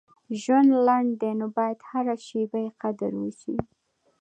[0.41, 3.55] •ژوند لنډ دی، نو باید هره شیبه یې قدر وشي.